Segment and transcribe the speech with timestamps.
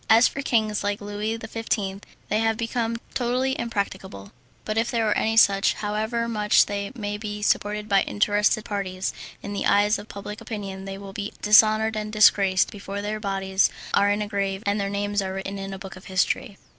[0.09, 4.31] As for kings like Louis XV., they have become totally impracticable;
[4.65, 9.13] but if there are any such, however much they may be supported by interested parties,
[9.43, 13.69] in the eyes of public opinion they will be dishonoured and disgraced before their bodies
[13.93, 16.57] are in a grave and their names are written in the book of history.